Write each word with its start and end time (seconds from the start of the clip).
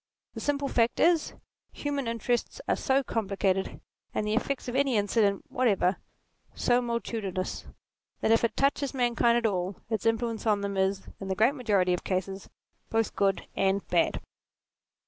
The 0.33 0.39
simple 0.39 0.67
fact 0.67 0.99
is, 0.99 1.35
human 1.71 2.07
interests 2.07 2.59
are 2.67 2.75
so 2.75 3.03
compli 3.03 3.37
cated, 3.37 3.81
and 4.15 4.25
the 4.25 4.33
effects 4.33 4.67
of 4.67 4.75
any 4.75 4.97
incident 4.97 5.43
whatever 5.49 5.97
so 6.55 6.81
multitudinous, 6.81 7.67
that 8.21 8.31
if 8.31 8.43
it 8.43 8.57
touches 8.57 8.95
mankind 8.95 9.37
at 9.37 9.45
all, 9.45 9.75
its 9.91 10.07
influence 10.07 10.47
on 10.47 10.61
them 10.61 10.75
is, 10.75 11.03
in 11.19 11.27
the 11.27 11.35
great 11.35 11.53
majority 11.53 11.93
of 11.93 12.03
cases, 12.03 12.49
both 12.89 13.15
good 13.15 13.45
and 13.55 13.87
bad. 13.89 14.19